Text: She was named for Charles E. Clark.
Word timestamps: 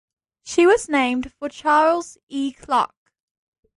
She 0.41 0.65
was 0.65 0.89
named 0.89 1.31
for 1.33 1.47
Charles 1.47 2.17
E. 2.27 2.53
Clark. 2.53 2.95